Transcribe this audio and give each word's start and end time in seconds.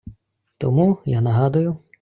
Тому 0.57 0.87
я 1.05 1.21
нагадую 1.21 1.77